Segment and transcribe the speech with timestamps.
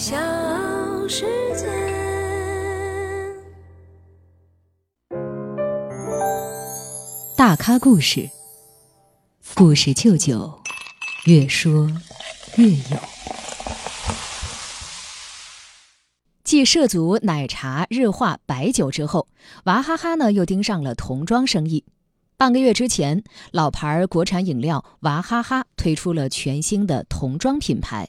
[0.00, 0.16] 小
[1.06, 1.66] 世界，
[7.36, 8.30] 大咖故事，
[9.54, 10.58] 故事舅舅，
[11.26, 11.86] 越说
[12.56, 12.96] 越有。
[16.44, 19.28] 继涉足奶茶、日化、白酒之后，
[19.64, 21.84] 娃哈哈呢又盯上了童装生意。
[22.38, 23.22] 半个月之前，
[23.52, 28.08] 老牌国产饮料娃哈哈推出了全新的童装品牌，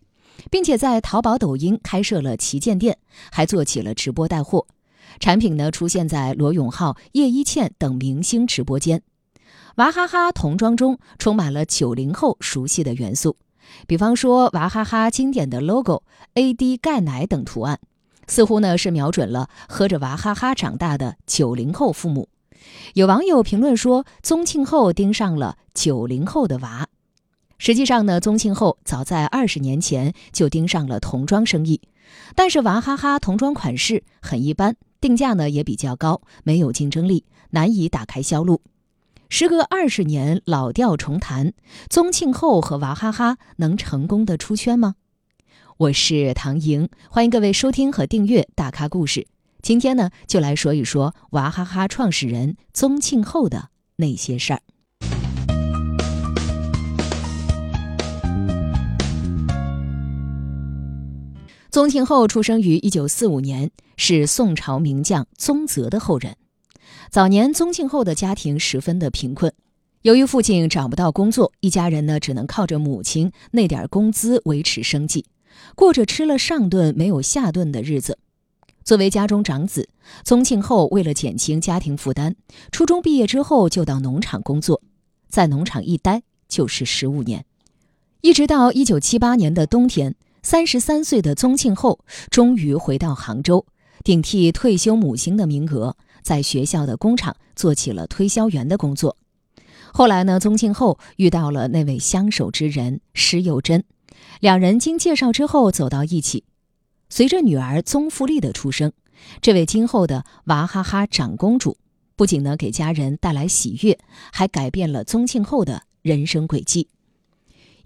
[0.50, 2.98] 并且在淘宝、抖音开设了旗舰店，
[3.32, 4.66] 还做起了直播带货。
[5.20, 9.04] 产品呢出现在罗永浩、叶一茜等明星直播间。
[9.76, 13.38] 娃哈哈童装中充满了九零后熟悉的元素，
[13.88, 16.04] 比方说娃哈哈经典的 logo、
[16.36, 17.80] AD 钙奶等图案，
[18.28, 22.30] 似乎呢是瞄准了喝着娃哈哈长大的九零后父母。
[22.94, 26.88] 有网友评论说，宗庆后盯上了九零后的娃。
[27.64, 31.80] 实际上呢，宗庆后早在二十年前就盯上了童装生意，
[32.34, 38.62] 但是娃哈哈童装款式很一般，定价呢也比较高，没有竞争力，难以打开销路。
[39.30, 41.54] 时隔二十年，老调重弹，
[41.88, 44.96] 宗庆后和娃哈哈能成功的出圈吗？
[45.78, 49.20] 我是唐莹，欢迎各位收听和订阅《大咖故事》。
[49.62, 54.62] 今天呢，就来说一说娃哈哈创始人宗庆后的那些事儿。
[61.72, 66.36] 宗庆后出生于一九四五年，是宋朝名将宗泽的后人。
[67.10, 69.54] 早年，宗庆后的家庭十分的贫困，
[70.02, 75.24] 由于父亲找不到工作，一家人呢只能靠着母亲那点工资维持生计，
[75.74, 78.18] 过着吃了上顿没有下顿的日子。
[78.84, 79.88] 作为家中长子，
[80.26, 82.36] 宗庆后为了减轻家庭负担，
[82.74, 84.82] 初中毕业之后就到农场工作，
[85.30, 87.46] 在农场一待就是十五年，
[88.20, 92.00] 一直到一九七八年的冬天，三十三岁的宗庆后
[92.32, 93.66] 终于回到杭州，
[94.04, 99.18] 顶替退休母亲的名额，在学校的工厂做起了推销员的工作。
[99.94, 103.84] 后来呢，宗庆后遇到了那位相守之人施幼珍，
[104.40, 106.44] 两人经介绍之后走到一起。
[107.08, 108.92] 随着女儿宗馥莉的出生，
[109.42, 111.78] 这位今后的娃哈哈长公主
[112.16, 114.00] 不仅呢给家人带来喜悦，
[114.32, 116.88] 还改变了宗庆后的人生轨迹。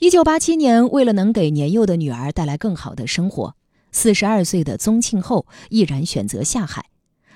[0.06, 3.56] 一九八七年，为了能给年幼的女儿带来更好的生活，
[3.92, 6.86] 四十二岁的宗庆后毅然选择下海，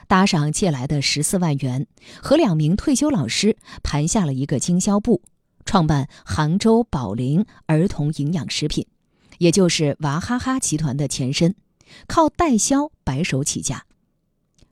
[0.08, 1.88] 搭上借来的十四万元，
[2.22, 5.24] 和两名退休老师盘下了一个经销部，
[5.66, 8.86] 创办杭州宝林儿童营养食品，
[9.40, 11.56] 也就是娃哈哈集团的前身。
[12.06, 13.86] 靠代销白手起家，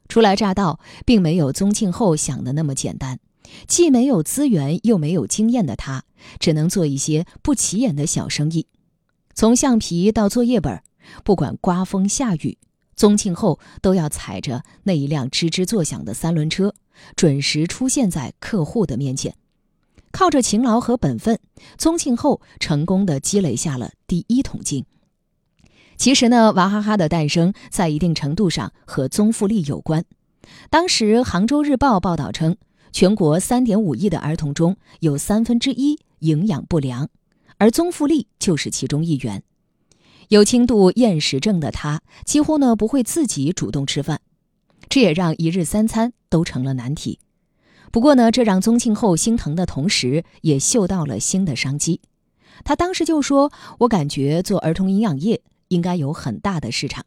[0.07, 3.17] 初来乍到，并没有宗庆后想的那么简单。
[3.65, 6.03] 既没有资源，又没有经验的他，
[6.39, 8.67] 只能做一些不起眼的小生意。
[9.33, 10.81] 从橡皮到作业本，
[11.23, 12.57] 不管刮风下雨，
[12.95, 16.73] 宗庆后都要踩着那一辆吱吱作响的三轮车，
[17.16, 19.35] 准时出现在客户的面前。
[20.11, 21.39] 靠着勤劳和本分，
[21.77, 24.85] 宗庆后成功的积累下了第一桶金。
[25.97, 30.06] 其实呢，娃哈哈的诞生在一定程度上和宗馥莉有关。
[30.69, 32.57] 当时，《杭州日报》报道称，
[32.91, 37.09] 全国三点五亿的儿童中有三分之一营养不良，
[37.57, 39.44] 而宗馥莉就是其中一员。
[40.29, 44.22] 有轻度厌食症的她，几乎呢不会自己主动吃饭，
[44.89, 47.19] 这也让一日三餐都成了难题。
[47.91, 52.01] 不过呢，这让宗庆后心疼的同时，也嗅到了新的商机。
[52.63, 57.06] 他当时就说：“我感觉做儿童营养液。”应该有很大的市场。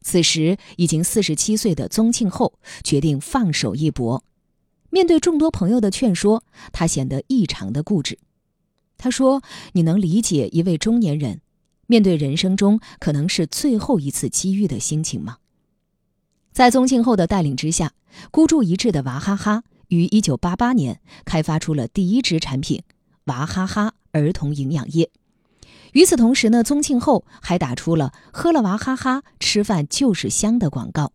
[0.00, 4.24] 此时已经四十七岁的宗庆后决定放手一搏。
[4.88, 6.42] 面对众多朋友的劝说，
[6.72, 8.18] 他显得异常的固执。
[8.96, 9.42] 他说
[9.74, 11.40] ：“你能理解一位中年人
[11.86, 15.38] 面对人生中可能是最后一次机遇的心情吗？”
[16.52, 17.92] 在宗庆后的带领之下，
[18.30, 22.82] 孤注一掷的娃哈哈于一九八八年开发出了第一支产品——
[23.26, 25.10] 娃哈哈儿童营养液。
[25.92, 31.12] 与此同时呢，宗庆后还打出了“喝了娃哈哈，吃饭就是香”的广告，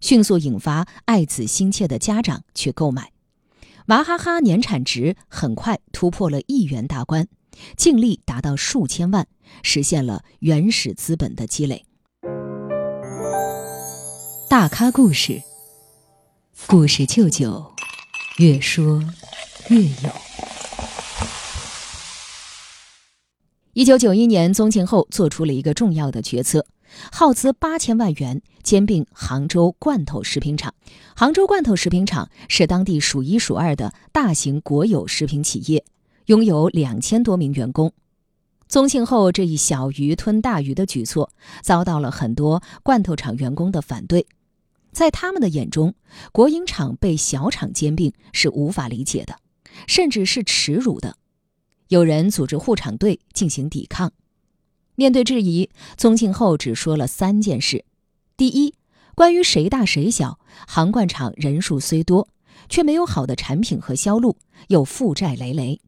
[0.00, 3.12] 迅速引发爱子心切的家长去购买。
[3.90, 7.26] 娃哈哈年产值很快突破了亿元大关，
[7.76, 9.26] 净利达到数千万，
[9.64, 11.84] 实现了原始资本的积累。
[14.48, 15.42] 大咖故事，
[16.68, 17.72] 故事舅舅，
[18.38, 19.02] 越说
[19.70, 20.10] 越有。
[23.72, 26.64] 一九九一年，宗庆后做出了一个重要的决策，
[27.12, 30.74] 耗资八千万元兼并杭州罐头食品厂。
[31.14, 35.84] 杭州罐头食品厂是当地数一数二的大型国有食品企业，
[36.26, 37.92] 拥有两千多名员工。
[38.68, 44.26] 宗庆后这一小鱼吞大鱼的举措，遭到了很多罐头厂员工的反对。
[44.92, 45.94] 在他们的眼中，
[46.32, 49.36] 国营厂被小厂兼并是无法理解的，
[49.86, 51.16] 甚至是耻辱的。
[51.88, 54.12] 有人组织护厂队进行抵抗。
[55.00, 57.86] 面对质疑，宗庆后只说了三件事：
[58.36, 58.74] 第一，
[59.14, 60.38] 关于谁大谁小，
[60.68, 62.28] 航罐厂人数虽多，
[62.68, 64.36] 却没有好的产品和销路，
[64.68, 65.80] 又负债累累；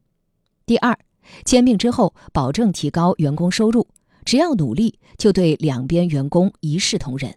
[0.65, 0.97] 第二，
[1.45, 3.87] 兼并之后，保证提高员工收入，
[4.25, 7.35] 只要努力，就对两边员工一视同仁。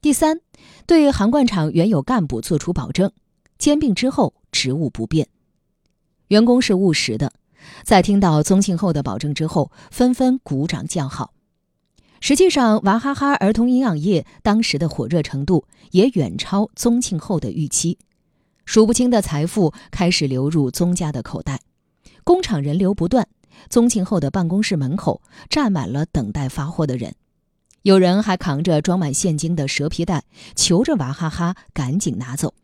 [0.00, 0.42] 第三，
[0.86, 3.10] 对航罐厂原有干部作出保证，
[3.58, 5.26] 兼并之后职务不变。
[6.28, 7.32] 员工是务实的，
[7.82, 11.32] 在听到宗庆后的保证之后，纷纷鼓掌叫好。
[12.20, 17.98] 实际上，娃哈哈儿童营养液当时的火热程度也远超宗庆后的预期，
[18.64, 21.60] 数不清的财富开始流入宗家的口袋。
[22.22, 23.28] 工厂人流不断，
[23.68, 25.20] 宗庆后的办公室门口
[25.50, 27.14] 站满了等待发货的人，
[27.82, 30.24] 有人还扛着装满现金的蛇皮袋，
[30.54, 32.54] 求着娃哈哈赶紧拿走。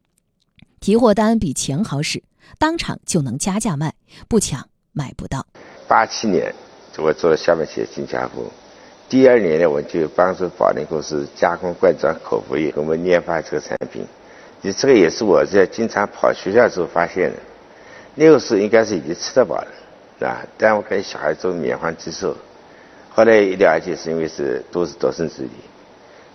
[0.80, 2.22] 提货单比钱好使，
[2.58, 3.94] 当场就能加价卖，
[4.26, 4.66] 不抢
[5.00, 5.46] 买不到。
[5.88, 6.54] 八七年，
[6.98, 8.44] 我做了下面写新加坡，
[9.08, 14.06] 第二年呢，我就帮助宝林公司加工罐装口服液，我们研发这个产品。
[14.60, 17.36] 你这个也是我在经常跑学校时候发现的。
[18.14, 19.68] 那个时候应该是已经吃得饱了，
[20.18, 20.42] 是吧？
[20.58, 22.36] 但我给小孩做免费接受，
[23.08, 25.48] 后来一了解是因为是都是独生子女，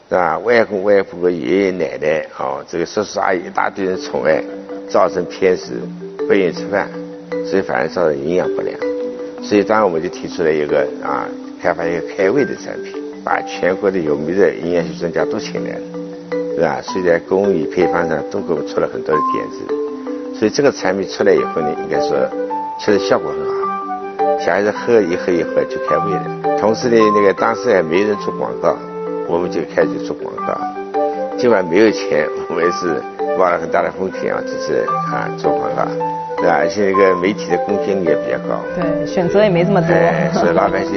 [0.10, 0.40] 是吧？
[0.40, 4.44] 外公外婆和爷爷奶奶，哦，这个叔叔阿姨一大堆人宠爱，
[4.90, 5.80] 造成偏食，
[6.18, 6.90] 不愿意吃饭，
[7.46, 8.78] 所以反而造成营养不良。
[9.42, 11.28] 所以当然我们就提出了一个啊，
[11.62, 12.94] 开发一个开胃的产品，
[13.24, 15.82] 把全国的有名的营养学专家都请来了，
[16.56, 16.82] 是吧？
[16.82, 20.38] 所以在工艺配方上都给我们出了很多的点子。
[20.38, 22.18] 所以这个产品出来以后呢，应该说
[22.80, 26.58] 确实效果很好，小孩子喝一喝一喝就开胃了。
[26.60, 28.76] 同时呢，那个当时也没人做广告，
[29.28, 30.60] 我们就开始做广告。
[31.38, 33.02] 尽管没有钱，我们也是
[33.38, 35.84] 冒了很大的风险啊，就是啊做广告，
[36.38, 36.58] 对吧？
[36.58, 38.62] 而且那个媒体的公信力也比较高。
[38.76, 39.90] 对，选择也没这么多。
[40.34, 40.94] 所以老百姓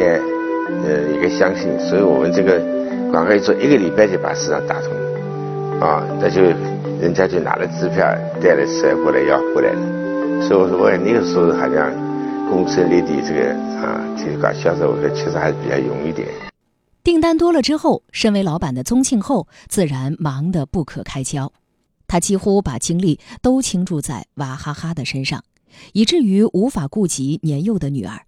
[0.85, 2.61] 呃一个相信，所以我们这个
[3.11, 4.93] 广告一做，一个礼拜就把市场打通，
[5.81, 6.43] 啊，那就。
[6.99, 8.05] 人家就拿了支票
[8.43, 11.93] 带了车过来要回来了，所以我说我那个时候好像
[12.51, 16.27] 公司立地这个啊，这个搞销售，我说其实还是比较容易点。
[17.05, 21.53] 订单多了之后，身为老板的宗庆后自然忙得不可开交，
[22.09, 25.45] 他几乎把精力都倾注在娃哈哈的身上，
[25.93, 28.25] 以至于无法顾及年幼的女儿。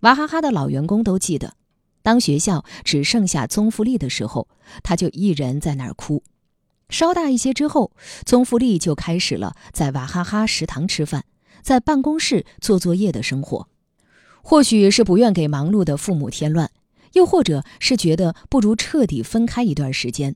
[0.00, 1.54] 娃哈哈的老员工都记得，
[2.02, 4.48] 当学校只剩下宗馥莉的时候，
[4.82, 6.22] 他就一人在那儿哭。
[6.90, 7.92] 稍大一些之后，
[8.24, 11.24] 宗馥莉就开始了在娃哈哈食堂吃饭，
[11.62, 13.68] 在办公室做作业的生活。
[14.42, 16.70] 或许是不愿给忙碌的父母添乱，
[17.12, 20.34] 又或者是觉得不如彻底分开一段时间。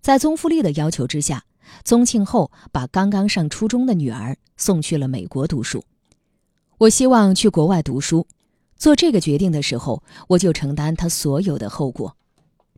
[0.00, 1.44] 在宗馥莉的要求之下，
[1.84, 5.84] 宗庆后把刚刚上初中的女儿送去了美国读书。
[6.78, 8.26] 我希望去国外读书，
[8.76, 12.16] 做这个决定的时候，我就承担他所有的后果。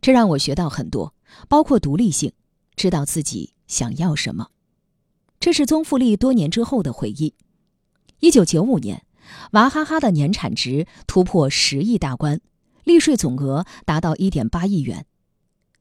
[0.01, 1.13] 这让我学到很多，
[1.47, 2.31] 包括独立性。
[2.75, 4.49] 知道自己想要什么，
[5.39, 7.33] 这是宗馥莉多年之后的回忆。
[8.19, 9.05] 一九九五年，
[9.53, 12.41] 娃哈哈的年产值突破十亿大关，
[12.83, 15.05] 利税总额达到一点八亿元。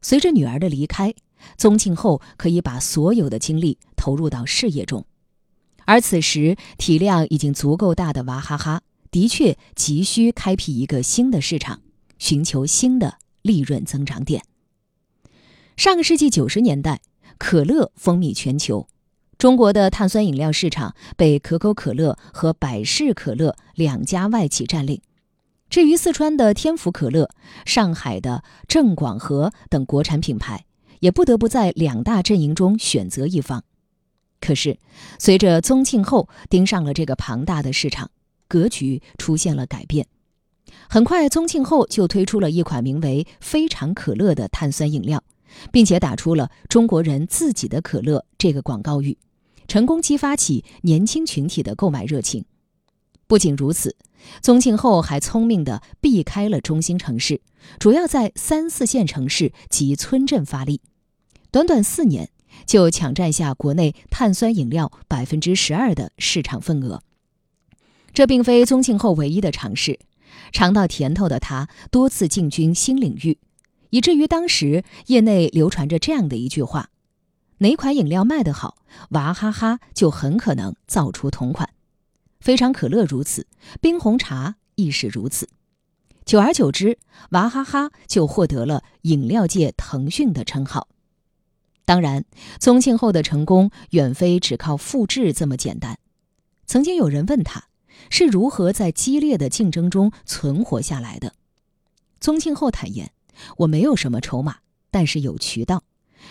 [0.00, 1.14] 随着女儿的离开，
[1.56, 5.04] 宗庆后可以把所有的精力投入到事业中，
[5.84, 11.80] 而此时体量已经足够大的娃哈哈，的确急需开辟一个新的市场，
[12.18, 14.42] 寻求新的利润增长点。
[15.76, 17.00] 上个世纪九十年代，
[17.38, 18.86] 可乐风靡全球，
[19.36, 25.00] 中国的碳酸饮料市场被可口可乐和百事可乐两家外企占领。
[25.68, 27.28] 至于四川的天府可乐、
[27.66, 30.64] 上海的正广和等国产品牌，
[31.04, 33.62] 也不得不在两大阵营中选择一方。
[34.40, 34.78] 可是，
[35.18, 38.10] 随着宗庆后盯上了这个庞大的市场，
[38.48, 40.06] 格局出现了改变。
[40.88, 45.22] 很快，宗庆后就推出了一款名为“非常可乐”的碳酸饮料。
[45.70, 49.16] 并且打出了“中国人自己的可乐”这个广告语，
[49.68, 52.44] 成功激发起年轻群体的购买热情。
[53.28, 53.94] 不仅如此，
[54.42, 57.40] 宗庆后还聪明地避开了中心城市，
[57.78, 60.80] 主要在三四线城市及村镇发力。
[61.54, 62.30] 短短四年，
[62.66, 67.00] 就抢占下国内碳酸饮料百分之十二的市场份额。
[68.12, 70.00] 这并非宗庆后唯一的尝试，
[70.50, 73.38] 尝到甜头的他多次进军新领域。
[73.90, 76.90] 以至于当时业内流传着这样的一句话：
[77.58, 78.76] 哪款饮料卖得好，
[79.10, 81.70] 娃哈哈就很可能造出同款。
[82.40, 83.46] 非常可乐如此，
[83.80, 85.48] 冰红茶亦是如此。
[86.24, 86.98] 久而久之，
[87.30, 90.88] 娃哈哈就获得了饮料界腾讯的称号。
[91.84, 92.24] 当然，
[92.58, 95.98] 宗庆后的成功远非只靠复制这么简单。
[96.66, 97.64] 曾经有人问他，
[98.08, 101.34] 是如何在激烈的竞争中存活下来的？
[102.20, 103.12] 宗庆后坦言
[103.58, 104.56] ：“我没有什么筹码，
[104.90, 105.82] 但是有渠道，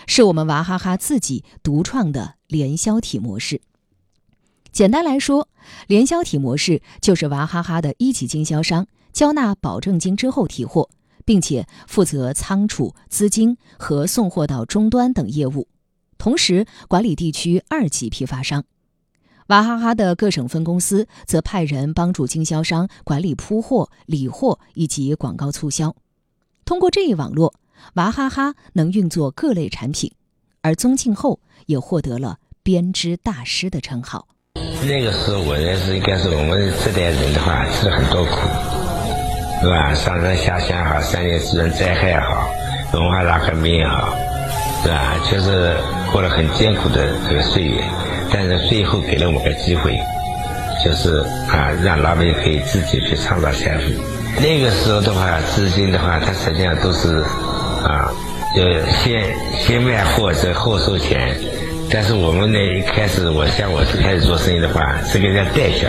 [0.07, 3.61] 是我们娃哈哈自己独创的联销体模式。
[4.71, 5.49] 简单来说，
[5.85, 10.89] 联销体模式就是娃哈哈的一级经销商交纳保证金之后提货。”
[11.25, 15.67] 并且负责仓储、资金和送货到终端等业务，
[16.17, 18.63] 同时管理地区二级批发商。
[19.47, 25.95] 娃哈哈的各省分公司则派人帮助经销商管理铺货、理货以及广告促销。
[26.63, 27.53] 通过这一网络，
[27.95, 30.13] 娃哈哈能运作各类产品，
[30.61, 34.27] 而宗庆后也获得了编织大师的称号。
[34.85, 38.92] 那个时候，我认识应该是我们这代人的话，吃了很多苦。
[39.63, 39.93] 是吧？
[39.93, 42.49] 上山下乡也好，三年自然灾害也好，
[42.91, 44.13] 文化大革命也好，
[44.83, 45.15] 是吧？
[45.31, 45.73] 就是
[46.11, 47.81] 过了很艰苦的这个岁月，
[48.29, 49.97] 但是最后给了我个机会，
[50.83, 53.83] 就是啊，让老百姓可以自己去创造财富。
[54.41, 57.23] 那个时候的话，资金的话，它实际上都是
[57.85, 58.11] 啊，
[58.53, 58.63] 就
[59.01, 59.23] 先
[59.61, 61.33] 先卖货，再后收钱。
[61.89, 65.87] 但是我们呢，一开始我像我开始做生意的话，是给人家代销，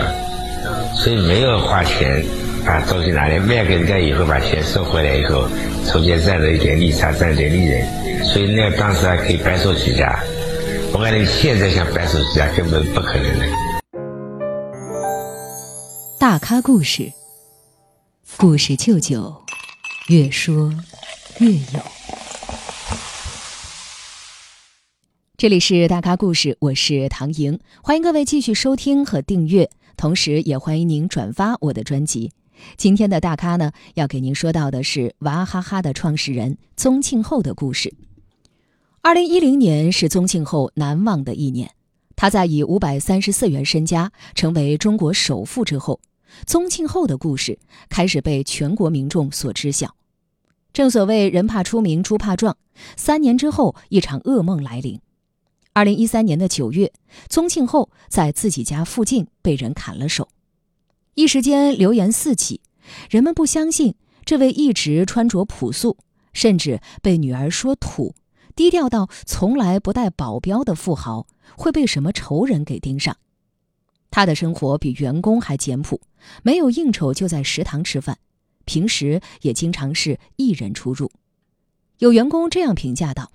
[0.95, 2.23] 所以没有花钱。
[2.65, 5.47] 把东西拿来卖给人家以后，把钱收回来以后，
[5.85, 10.19] 中间赚了一点利差，赚点利润，所以那当时还可以白手起家。
[10.91, 13.45] 我感觉现在想白手起家根本不可能的。
[16.19, 17.11] 大咖故事，
[18.35, 19.35] 故事舅舅，
[20.07, 20.73] 越说
[21.37, 21.79] 越有。
[25.37, 32.31] 这里是大咖故事，我是唐莹，欢迎各位继续收听和订阅，同时也欢迎您转发我的专辑。
[32.77, 37.93] 今天的大咖呢，要给您说到的是娃哈哈的创始人宗庆后的故事。
[39.01, 41.71] 二零一零年是宗庆后难忘的一年，
[42.15, 45.99] 他在以五百三十四元身家成为中国首富之后，
[46.45, 49.95] 宗庆后的故事开始被全国民众所知晓。
[50.73, 52.57] 正所谓人怕出名猪怕壮，
[52.97, 54.99] 三年之后，一场噩梦来临。
[55.71, 56.91] 二零一三年的九月，
[57.29, 60.27] 宗庆后在自己家附近被人砍了手。
[61.15, 62.59] 一时间流言四起，
[63.09, 63.95] 人们不相信
[64.25, 65.97] 这位一直穿着朴素，
[66.33, 68.13] 甚至被女儿说土、
[68.53, 73.15] 低调到从来不带保镖的富豪会被什么仇人给盯上。
[74.11, 76.01] 他的生活比员工还简朴，
[76.43, 78.17] 没有应酬就在食堂吃饭，
[78.65, 81.09] 平时也经常是一人出入。
[81.99, 83.31] 有员工这样评价道：“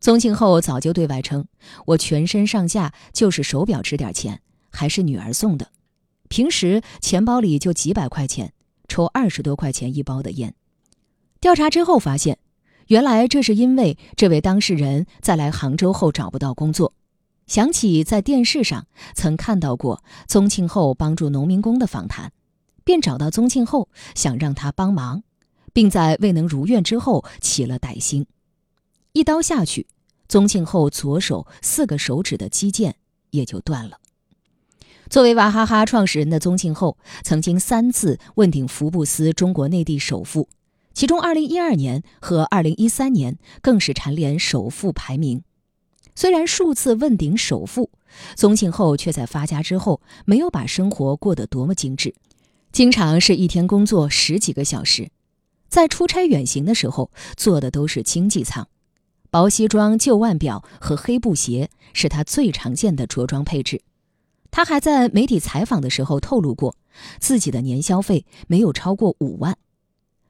[0.00, 1.46] 宗庆后早就对外称，
[1.86, 5.70] 我全身上下就是手表值点钱，还是女儿送的。”
[6.30, 8.52] 平时钱包里就几百块钱，
[8.86, 10.54] 抽二十多块钱一包的烟。
[11.40, 12.38] 调查之后发现，
[12.86, 16.94] 原来这是因为这位当事人在来杭州后找不到工作，
[17.48, 22.32] 想起在电视上曾看到过宗庆后帮助农民工的访谈，
[22.84, 25.24] 便找到宗庆后想让他帮忙，
[25.72, 28.24] 并在未能如愿之后起了歹心，
[29.14, 29.88] 一刀下去，
[30.28, 32.92] 宗庆后左手四个手指的肌腱
[33.30, 33.98] 也就断了。
[35.10, 40.48] 作为娃哈哈创始人的宗庆后，曾经三次问鼎福布斯中国内地首富，
[40.94, 45.42] 其中2012年和2013年更是蝉联首富排名。
[46.14, 47.90] 虽然数次问鼎首富，
[48.36, 52.14] 宗庆后却在发家之后没有把生活过得多么精致，
[52.70, 55.10] 经常是一天工作十几个小时，
[55.68, 58.68] 在出差远行的时候坐的都是经济舱，
[59.28, 63.82] 薄西装、旧腕表和黑布鞋是他最常见的着装配置。
[64.50, 66.74] 他还在媒体采访的时候透露过，
[67.18, 69.56] 自己的年消费没有超过五万，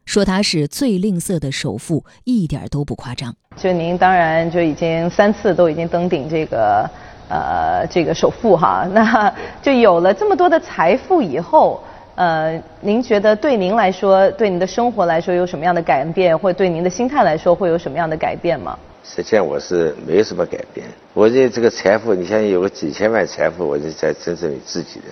[0.05, 3.35] 说他是最吝啬的首富，一点都不夸张。
[3.57, 6.89] 就您当然就已经三次都已经登顶这个，
[7.29, 11.83] 呃，这个首富哈， 那就有了这么多的财富以后，
[12.15, 18.79] 呃，您觉得对您来说，对您的生活来说有什么样的改变，或对您的心态来说会有什么样的改变吗？
[19.03, 20.87] 实际上我是没有什么改变。
[21.15, 25.07] 我认为这个财富，你像有个几千万财富，我是在真正你自己的，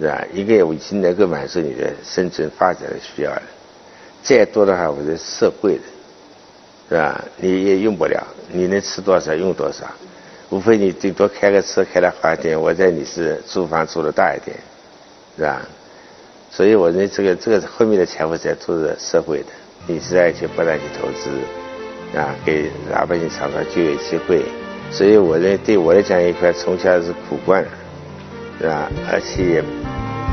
[0.00, 0.24] 是吧？
[0.32, 3.42] 一个月我已经能够满足你的生存发展的需要了。
[4.22, 5.82] 再多的话，我是社会的，
[6.88, 7.24] 是吧？
[7.36, 9.86] 你也用不了，你能吃多少用多少，
[10.50, 14.56] 无非你顶多开个车开的好一点，我在你是租房租的大一点，
[15.36, 15.68] 是吧？
[16.50, 19.48] 所以我认为这个这个后面的财富才都是社会的，
[19.86, 21.30] 你是在去不断去投资。
[22.16, 24.42] 啊，给老百姓创造就业机会，
[24.90, 27.68] 所以我认为对我来讲一块从小是苦惯了，
[28.58, 28.90] 是吧？
[29.12, 29.62] 而且也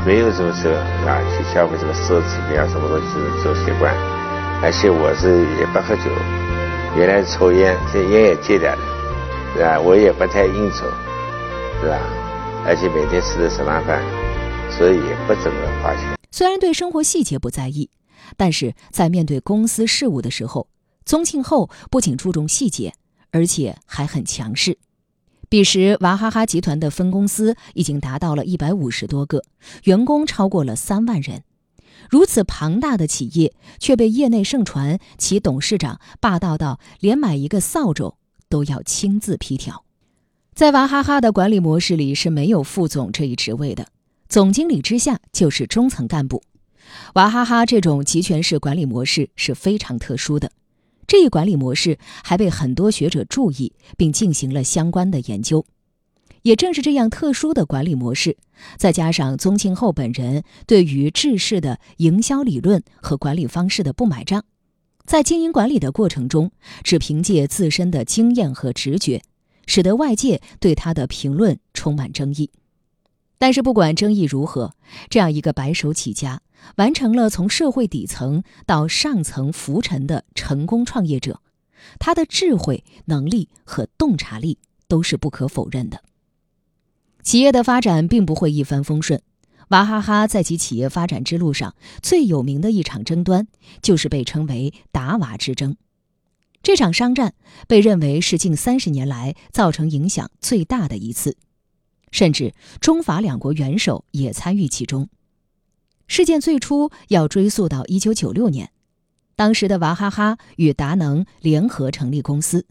[0.06, 3.94] 没有什么时候啊去消费这个奢侈品啊什么东西走习惯，
[4.62, 6.10] 而且我是也不喝酒，
[6.96, 8.82] 原来抽烟，这烟也戒掉了，
[9.54, 9.78] 是吧？
[9.78, 10.86] 我也不太应酬，
[11.82, 11.98] 是吧？
[12.66, 14.00] 而且每天吃的什么饭，
[14.70, 16.16] 所以也不怎么花钱。
[16.30, 17.90] 虽然对生活细节不在意，
[18.38, 20.66] 但是在面对公司事务的时候，
[21.04, 22.94] 宗庆后不仅注重细节，
[23.30, 24.78] 而且还很强势。
[25.48, 29.42] 彼时，娃哈哈集团的分公司已经达到了一百五十多个，
[29.84, 31.44] 员工超过了三万人。
[32.10, 38.16] 如此庞大的企业，却被业内盛传其董事长霸道到连买一个扫帚
[38.48, 39.84] 都要亲自批条。
[40.54, 43.88] 在娃哈哈的管理模式里是没有副总这一职位的，
[44.28, 46.42] 总经理之下就是中层干部。
[47.14, 50.50] 娃哈哈这种集权式管理模式是非常特殊的。
[51.06, 55.64] 这一管理模式还被很多学者注意，并进行了相关的研究。
[56.42, 58.36] 也正是这样特殊的管理模式，
[58.76, 64.44] 再加上宗庆后本人对于制式的营销理论和管理方式的不买账，
[65.06, 66.50] 在经营管理的过程中，
[66.82, 69.22] 只凭借自身的经验和直觉，
[69.66, 72.50] 使得外界对他的评论充满争议。
[73.44, 74.74] 但是，不管争议如何，
[75.10, 76.40] 这样一个白手起家。
[76.76, 81.42] 完成了从社会底层到上层浮沉的成功创业者，
[81.98, 84.56] 他的智慧、能力和洞察力
[84.88, 86.02] 都是不可否认的。
[87.22, 89.20] 企业的发展并不会一帆风顺，
[89.68, 93.46] 娃哈哈在其企业发展之路上最有名的一场争端，
[93.82, 95.76] 就是被称为“达娃之争”。
[96.64, 97.34] 这场商战
[97.68, 101.36] 被认为是近三十年来造成影响最大的一次，
[102.14, 105.08] 甚至中法两国元首也参与其中。
[106.06, 108.70] 事件最初要追溯到一九九六年，
[109.34, 112.66] 当时的娃哈哈与达能联合成立公司，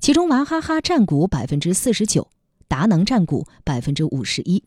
[0.00, 2.28] 其中娃哈哈占股百分之四十九，
[2.66, 4.64] 达能占股百分之五十一。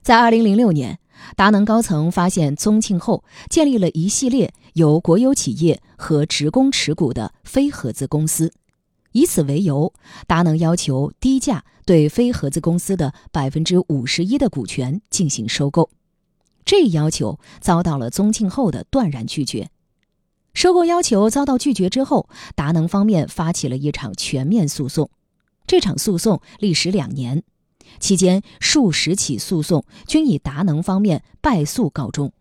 [0.00, 0.98] 在二零零六年，
[1.36, 8.54] 达能高层发现宗庆后建立了一系列由国有企业和职工持股的非合资公司，
[9.18, 9.92] 以此为由，
[10.28, 15.90] 达能要求低价对非合资公司的百分之五十一的股权进行收购。
[16.64, 19.70] 这一要求遭到了宗庆后的断然拒绝。
[20.54, 25.10] 收购要求遭到拒绝之后，达能方面发起了一场全面诉讼。
[25.66, 27.42] 这场诉讼历时两年，
[27.98, 32.32] 期间数十起诉讼均以达能方面败诉告终。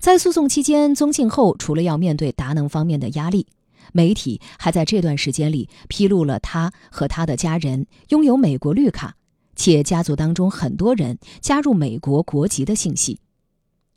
[0.00, 3.46] 在诉讼期间，宗庆后除了要面对达能方面的压力，
[3.92, 9.16] 媒体还在这段时间里披露了他和他的家人拥有美国绿卡，
[9.54, 13.20] 且家族当中很多人加入美国国籍的信息。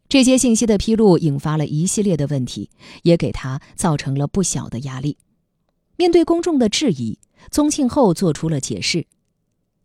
[0.07, 2.71] 这些信息的披露引发了一系列的问题，
[3.03, 5.17] 也给他造成了不小的压力。
[5.97, 7.19] 面对公众的质疑，
[7.51, 9.05] 宗庆后做出了解释。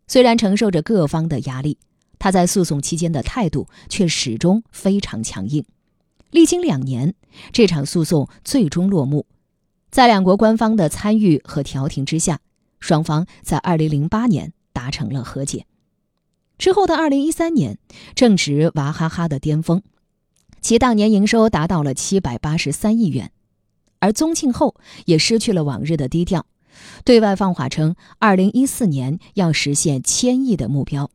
[0.06, 1.76] 虽然承受着各方的压力，
[2.18, 5.64] 他在诉讼期间的态度却始终非常强硬。
[6.30, 7.14] 历经两年，
[7.52, 9.26] 这场诉讼最终落幕。
[9.94, 12.40] 在两国官方的参与和调停之下，
[12.80, 15.66] 双方在2008年达成了和解。
[16.58, 17.78] 之后的2013年，
[18.16, 19.84] 正值娃哈哈的巅峰。
[20.60, 23.30] 其当年营收达到了七百八十三亿元，
[24.00, 26.44] 而宗庆后也失去了往日的低调，
[27.04, 31.08] 对外放话称二零一四年要实现千亿的目标。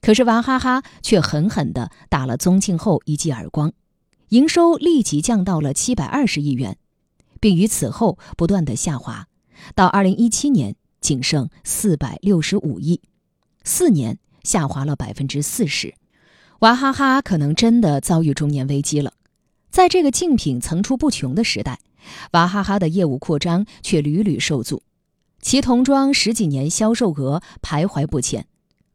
[0.00, 3.72] 可是娃哈哈却狠狠地打了宗庆后一记耳光，
[4.30, 6.76] 营收立即降到了七百二十亿元，
[7.42, 9.26] 并于此后不断的下滑，
[9.74, 13.00] 到二零一七年仅剩四百六十五亿，
[13.64, 15.92] 四年下滑了百分之四十。
[16.60, 19.14] 娃哈哈可能真的遭遇中年危机了。
[19.70, 21.80] 在这个竞品层出不穷的时代，
[22.30, 24.84] 娃哈哈的业务扩张却屡屡受阻。
[25.40, 28.46] 其童装十几年销售额徘徊不前，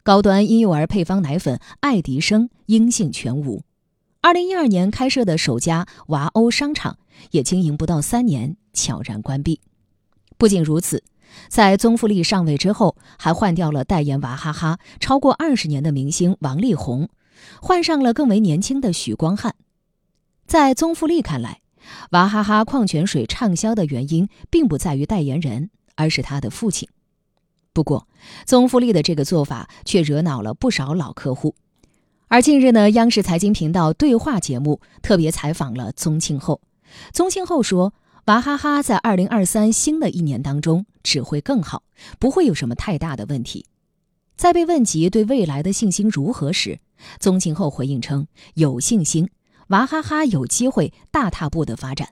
[0.04, 3.64] 高端婴幼儿配方奶粉爱迪生音信全无。
[4.22, 6.98] 二零一二年开设的首家娃欧商场
[7.32, 9.62] 也经营不到三年，悄然关闭。
[10.38, 11.04] 不仅如此，
[11.50, 17.10] 在宗馥莉上位之后，还换掉了代言娃哈哈超过二十年的明星王力宏。
[17.62, 19.56] 换上了更为年轻的许光汉，
[20.48, 21.62] 在宗馥莉看来，
[22.12, 26.90] 娃哈哈矿泉水畅销的原因并不在于代言人，而是他的父亲。
[27.74, 28.08] 不过，
[28.46, 31.54] 宗馥莉的这个做法却惹恼了不少老客户。
[32.28, 36.60] 而近日呢，央视财经频道对话节目特别采访了宗庆后，
[37.12, 37.94] 宗庆后说，
[38.26, 41.84] 娃哈哈在二零二三新的一年当中只会更好，
[42.20, 43.66] 不会有什么太大的问题。
[44.36, 46.80] 在被问及对未来的信心如何时，
[47.20, 49.30] 宗庆后回应称有信心，
[49.70, 52.10] 娃哈哈有机会大踏步的发展。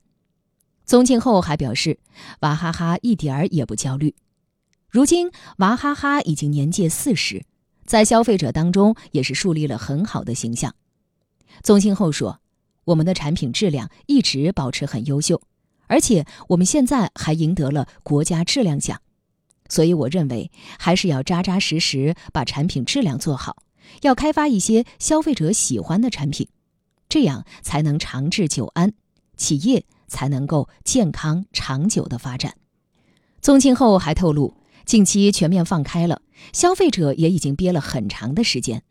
[0.86, 2.00] 宗庆后还表示，
[2.40, 4.16] 娃哈哈一点儿也不焦虑。
[4.90, 7.46] 如今，娃哈哈已经年届四十，
[7.86, 10.74] 在消费者当中也是树立了很好的形象。
[11.64, 12.40] 宗庆后说
[12.86, 15.42] ：“我们的产品质量一直保持很优秀，
[15.88, 19.02] 而且我们现在还赢得了国家质量奖。
[19.68, 23.58] 所以我认为还是要扎扎实实把产品质量做好，
[24.02, 26.48] 要开发一些消费者喜欢的产品，
[27.10, 28.94] 这样才能长治久安，
[29.36, 32.54] 企业才能够健康长久的发展。”
[33.42, 36.22] 宗庆后还透露，近期全面放开了，
[36.54, 38.84] 消费者也已经憋了很长的时间。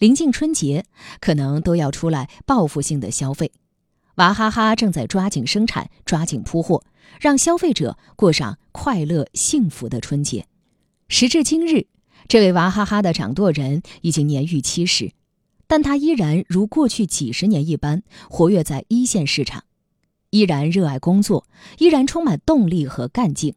[0.00, 0.86] 临近春节，
[1.20, 3.52] 可能都要出来报复性的消费。
[4.14, 6.82] 娃哈哈正在抓紧生产，抓紧铺货，
[7.20, 10.46] 让消费者过上快乐幸福的春节。
[11.08, 11.86] 时至今日，
[12.28, 15.12] 这位娃哈哈的掌舵人已经年逾七十，
[15.66, 19.64] 但他依然如过去几十年一般活跃在一线市场，
[20.30, 23.54] 依然热爱工作，依然充满动力和干劲。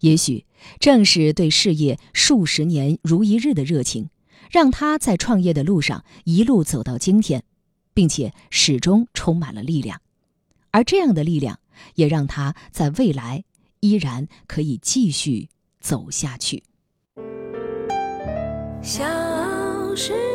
[0.00, 0.46] 也许
[0.78, 4.08] 正是对事业数十年如一日的热情。
[4.50, 7.42] 让他在创业的路上一路走到今天，
[7.94, 10.00] 并且始终充满了力量，
[10.72, 11.60] 而这样的力量
[11.94, 13.44] 也让他在未来
[13.78, 16.64] 依然可以继续走下去。
[18.82, 19.04] 小
[19.94, 20.29] 时。